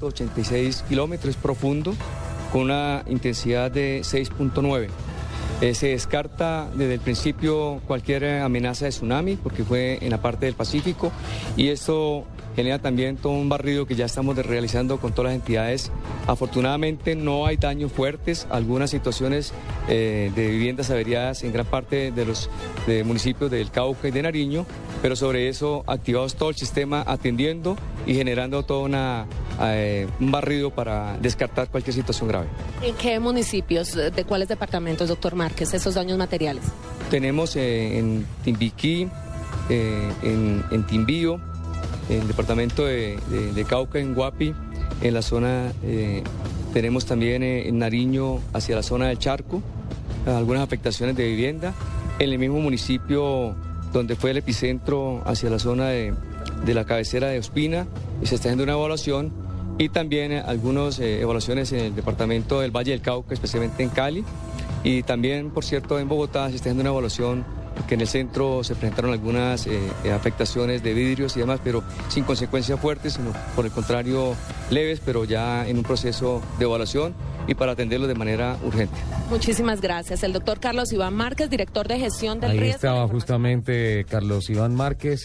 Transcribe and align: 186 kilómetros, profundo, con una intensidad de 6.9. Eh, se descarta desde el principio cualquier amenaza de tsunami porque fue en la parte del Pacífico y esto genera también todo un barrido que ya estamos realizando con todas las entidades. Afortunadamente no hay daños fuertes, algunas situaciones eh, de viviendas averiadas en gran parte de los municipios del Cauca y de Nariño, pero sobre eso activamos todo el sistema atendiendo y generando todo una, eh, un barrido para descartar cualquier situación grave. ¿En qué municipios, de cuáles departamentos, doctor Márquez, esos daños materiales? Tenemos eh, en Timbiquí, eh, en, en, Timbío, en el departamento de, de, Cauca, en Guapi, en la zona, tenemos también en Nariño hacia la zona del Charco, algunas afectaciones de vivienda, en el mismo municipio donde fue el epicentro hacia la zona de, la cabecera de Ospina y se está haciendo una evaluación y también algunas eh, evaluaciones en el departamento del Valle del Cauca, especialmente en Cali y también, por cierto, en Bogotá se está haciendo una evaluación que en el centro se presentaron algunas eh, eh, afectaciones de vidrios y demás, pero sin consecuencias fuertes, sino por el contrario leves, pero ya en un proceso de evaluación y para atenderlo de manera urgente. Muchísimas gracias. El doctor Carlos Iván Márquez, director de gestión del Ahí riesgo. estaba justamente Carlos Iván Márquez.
186 0.00 0.84
kilómetros, 0.88 1.36
profundo, 1.36 1.94
con 2.52 2.62
una 2.62 3.04
intensidad 3.06 3.70
de 3.70 4.00
6.9. 4.00 4.88
Eh, 5.60 5.74
se 5.74 5.88
descarta 5.88 6.70
desde 6.74 6.94
el 6.94 7.00
principio 7.00 7.82
cualquier 7.86 8.40
amenaza 8.40 8.86
de 8.86 8.92
tsunami 8.92 9.36
porque 9.36 9.62
fue 9.62 9.98
en 10.00 10.08
la 10.08 10.22
parte 10.22 10.46
del 10.46 10.54
Pacífico 10.54 11.12
y 11.54 11.68
esto 11.68 12.24
genera 12.56 12.78
también 12.78 13.18
todo 13.18 13.34
un 13.34 13.50
barrido 13.50 13.86
que 13.86 13.94
ya 13.94 14.06
estamos 14.06 14.36
realizando 14.36 14.98
con 14.98 15.12
todas 15.12 15.32
las 15.32 15.40
entidades. 15.40 15.92
Afortunadamente 16.26 17.14
no 17.14 17.44
hay 17.44 17.58
daños 17.58 17.92
fuertes, 17.92 18.46
algunas 18.50 18.88
situaciones 18.88 19.52
eh, 19.88 20.32
de 20.34 20.48
viviendas 20.48 20.90
averiadas 20.90 21.44
en 21.44 21.52
gran 21.52 21.66
parte 21.66 22.10
de 22.10 22.24
los 22.24 22.48
municipios 23.04 23.50
del 23.50 23.70
Cauca 23.70 24.08
y 24.08 24.10
de 24.12 24.22
Nariño, 24.22 24.64
pero 25.02 25.14
sobre 25.14 25.48
eso 25.48 25.84
activamos 25.86 26.36
todo 26.36 26.48
el 26.48 26.56
sistema 26.56 27.04
atendiendo 27.06 27.76
y 28.06 28.14
generando 28.14 28.62
todo 28.64 28.82
una, 28.82 29.26
eh, 29.62 30.08
un 30.18 30.30
barrido 30.30 30.70
para 30.70 31.16
descartar 31.18 31.68
cualquier 31.68 31.94
situación 31.94 32.28
grave. 32.28 32.46
¿En 32.82 32.94
qué 32.94 33.18
municipios, 33.20 33.94
de 33.94 34.24
cuáles 34.24 34.48
departamentos, 34.48 35.08
doctor 35.08 35.34
Márquez, 35.34 35.74
esos 35.74 35.94
daños 35.94 36.18
materiales? 36.18 36.64
Tenemos 37.10 37.56
eh, 37.56 37.98
en 37.98 38.26
Timbiquí, 38.44 39.08
eh, 39.68 40.12
en, 40.22 40.64
en, 40.70 40.86
Timbío, 40.86 41.40
en 42.08 42.22
el 42.22 42.28
departamento 42.28 42.86
de, 42.86 43.18
de, 43.54 43.64
Cauca, 43.64 43.98
en 43.98 44.14
Guapi, 44.14 44.54
en 45.02 45.14
la 45.14 45.22
zona, 45.22 45.72
tenemos 46.74 47.06
también 47.06 47.42
en 47.42 47.78
Nariño 47.78 48.40
hacia 48.52 48.76
la 48.76 48.82
zona 48.82 49.08
del 49.08 49.18
Charco, 49.18 49.62
algunas 50.26 50.62
afectaciones 50.62 51.16
de 51.16 51.26
vivienda, 51.26 51.72
en 52.18 52.30
el 52.30 52.38
mismo 52.38 52.60
municipio 52.60 53.54
donde 53.92 54.16
fue 54.16 54.30
el 54.30 54.36
epicentro 54.36 55.22
hacia 55.24 55.50
la 55.50 55.58
zona 55.58 55.88
de, 55.88 56.14
la 56.66 56.84
cabecera 56.84 57.28
de 57.28 57.38
Ospina 57.38 57.86
y 58.22 58.26
se 58.26 58.36
está 58.36 58.48
haciendo 58.48 58.64
una 58.64 58.74
evaluación 58.74 59.32
y 59.80 59.88
también 59.88 60.32
algunas 60.32 60.98
eh, 60.98 61.22
evaluaciones 61.22 61.72
en 61.72 61.80
el 61.80 61.94
departamento 61.94 62.60
del 62.60 62.70
Valle 62.70 62.90
del 62.90 63.00
Cauca, 63.00 63.32
especialmente 63.32 63.82
en 63.82 63.88
Cali 63.88 64.22
y 64.84 65.02
también, 65.04 65.50
por 65.50 65.64
cierto, 65.64 65.98
en 65.98 66.06
Bogotá 66.06 66.50
se 66.50 66.56
está 66.56 66.68
haciendo 66.68 66.82
una 66.82 66.90
evaluación 66.90 67.46
que 67.88 67.94
en 67.94 68.02
el 68.02 68.06
centro 68.06 68.62
se 68.62 68.74
presentaron 68.74 69.10
algunas 69.10 69.66
eh, 69.66 69.80
eh, 70.04 70.12
afectaciones 70.12 70.82
de 70.82 70.92
vidrios 70.92 71.34
y 71.36 71.40
demás, 71.40 71.60
pero 71.64 71.82
sin 72.08 72.24
consecuencias 72.24 72.78
fuertes, 72.78 73.14
sino 73.14 73.32
por 73.56 73.64
el 73.64 73.70
contrario 73.70 74.34
leves, 74.68 75.00
pero 75.02 75.24
ya 75.24 75.66
en 75.66 75.78
un 75.78 75.82
proceso 75.82 76.42
de 76.58 76.66
evaluación 76.66 77.14
y 77.46 77.54
para 77.54 77.72
atenderlo 77.72 78.06
de 78.06 78.14
manera 78.14 78.58
urgente. 78.62 78.94
Muchísimas 79.30 79.80
gracias. 79.80 80.22
El 80.22 80.32
doctor 80.32 80.60
Carlos 80.60 80.92
Iván 80.92 81.14
Márquez, 81.14 81.48
director 81.48 81.88
de 81.88 81.98
gestión 81.98 82.38
del 82.38 82.50
Ahí 82.50 82.58
riesgo. 82.60 82.76
estaba 82.76 83.08
justamente 83.08 84.04
Carlos 84.08 84.50
Iván 84.50 84.74
Márquez. 84.74 85.18